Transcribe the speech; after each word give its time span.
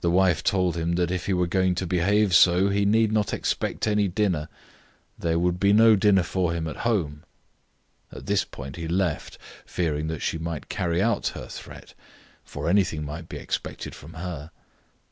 The 0.00 0.12
wife 0.12 0.44
told 0.44 0.76
him 0.76 0.92
that 0.92 1.10
if 1.10 1.26
he 1.26 1.32
were 1.34 1.48
going 1.48 1.74
to 1.74 1.88
behave 1.88 2.32
so, 2.36 2.68
he 2.68 2.84
need 2.84 3.10
not 3.10 3.32
expect 3.34 3.88
any 3.88 4.06
dinner; 4.06 4.48
there 5.18 5.40
would 5.40 5.58
be 5.58 5.72
no 5.72 5.96
dinner 5.96 6.22
for 6.22 6.52
him 6.52 6.68
at 6.68 6.76
home. 6.86 7.24
At 8.12 8.26
this 8.26 8.44
point 8.44 8.76
he 8.76 8.86
left, 8.86 9.38
fearing 9.64 10.06
that 10.06 10.22
she 10.22 10.38
might 10.38 10.68
carry 10.68 11.02
out 11.02 11.26
her 11.34 11.48
threat, 11.48 11.94
for 12.44 12.68
anything 12.68 13.04
might 13.04 13.28
be 13.28 13.38
expected 13.38 13.92
from 13.92 14.12
her. 14.12 14.52